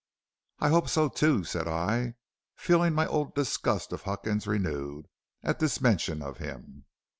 [0.57, 2.15] "'I hope so too,' said I,
[2.55, 5.05] feeling my old disgust of Huckins renewed
[5.43, 6.85] at this mention of him.